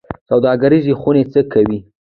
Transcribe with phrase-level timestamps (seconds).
[0.29, 1.79] سوداګرۍ خونې څه کوي؟